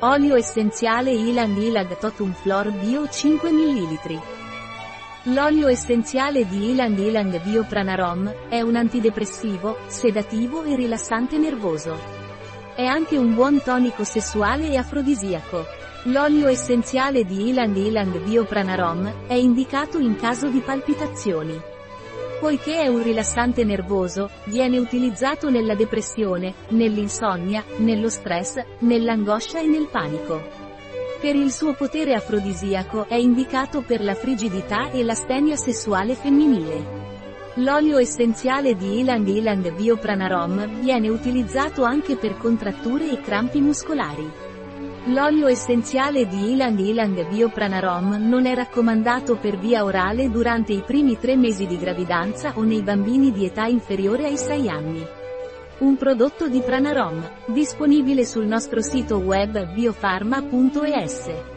[0.00, 4.20] Olio essenziale Ilang Ilang Totum Flor Bio 5 ml.
[5.32, 11.98] L'olio essenziale di Ilang Ilang Bio Pranarom è un antidepressivo, sedativo e rilassante nervoso.
[12.74, 15.64] È anche un buon tonico sessuale e afrodisiaco.
[16.04, 21.58] L'olio essenziale di Ilang Ilang Bio Pranarom è indicato in caso di palpitazioni.
[22.38, 29.88] Poiché è un rilassante nervoso, viene utilizzato nella depressione, nell'insonnia, nello stress, nell'angoscia e nel
[29.90, 30.42] panico.
[31.18, 37.04] Per il suo potere afrodisiaco è indicato per la frigidità e l'astenia sessuale femminile.
[37.54, 44.45] L'olio essenziale di Ilang Ilang Biopranarom viene utilizzato anche per contratture e crampi muscolari.
[45.08, 51.16] L'olio essenziale di Ilang Ilang Biopranarom non è raccomandato per via orale durante i primi
[51.16, 55.06] tre mesi di gravidanza o nei bambini di età inferiore ai 6 anni.
[55.78, 61.55] Un prodotto di Pranarom, disponibile sul nostro sito web biofarma.es.